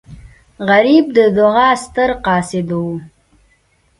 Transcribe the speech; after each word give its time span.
غریب 0.69 1.05
د 1.17 1.19
دعا 1.37 1.69
ستر 1.83 2.09
قاصد 2.25 2.67
وي 2.81 2.93